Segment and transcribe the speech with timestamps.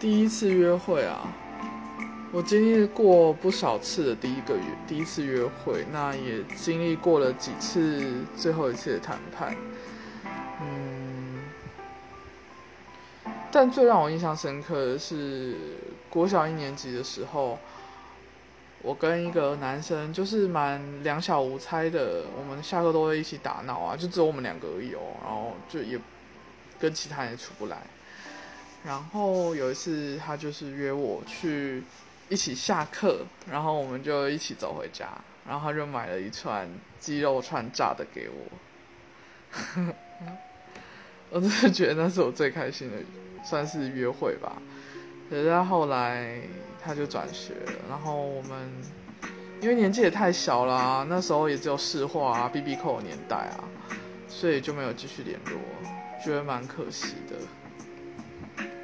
[0.00, 1.30] 第一次约会啊，
[2.32, 9.54] 我经历过不少次的第一个约第一次约会，那也经历过了几次最后一次的谈判，
[10.62, 11.42] 嗯，
[13.52, 15.54] 但最让我印象深刻的是
[16.08, 17.58] 国小一年级的时候，
[18.80, 26.00] 我跟一个男生就是蛮两小无猜的，我们下课都会一起打闹啊，就只有我们两个而已哦，然后就也
[26.78, 27.82] 跟其他人处不来。
[28.84, 31.82] 然后有一次，他就是约我去
[32.28, 35.08] 一起下课，然后我们就一起走回家，
[35.46, 38.34] 然后他就买了一串鸡肉串炸的给我，
[41.30, 42.96] 我真的觉得那是我最开心的，
[43.44, 44.60] 算是约会吧。
[45.28, 46.40] 可是他后来
[46.82, 48.70] 他就转学了，然后我们
[49.60, 53.68] 因为年纪也太小了，那时候也只有市话啊、B B 扣年代啊，
[54.26, 55.60] 所以就没有继续联络，
[56.24, 57.36] 觉得蛮可惜的。